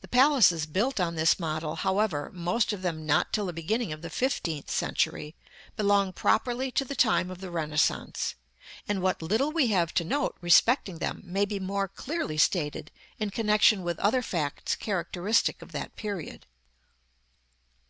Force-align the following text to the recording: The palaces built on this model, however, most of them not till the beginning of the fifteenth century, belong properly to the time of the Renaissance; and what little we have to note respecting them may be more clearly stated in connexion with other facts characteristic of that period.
The 0.00 0.08
palaces 0.08 0.64
built 0.64 0.98
on 0.98 1.16
this 1.16 1.38
model, 1.38 1.76
however, 1.76 2.30
most 2.32 2.72
of 2.72 2.80
them 2.80 3.04
not 3.04 3.30
till 3.30 3.44
the 3.44 3.52
beginning 3.52 3.92
of 3.92 4.00
the 4.00 4.08
fifteenth 4.08 4.70
century, 4.70 5.34
belong 5.76 6.14
properly 6.14 6.70
to 6.70 6.82
the 6.82 6.94
time 6.94 7.30
of 7.30 7.42
the 7.42 7.50
Renaissance; 7.50 8.36
and 8.88 9.02
what 9.02 9.20
little 9.20 9.52
we 9.52 9.66
have 9.66 9.92
to 9.96 10.02
note 10.02 10.38
respecting 10.40 10.96
them 10.96 11.20
may 11.26 11.44
be 11.44 11.60
more 11.60 11.88
clearly 11.88 12.38
stated 12.38 12.90
in 13.18 13.28
connexion 13.28 13.82
with 13.82 13.98
other 14.00 14.22
facts 14.22 14.74
characteristic 14.76 15.60
of 15.60 15.72
that 15.72 15.94
period. 15.94 16.46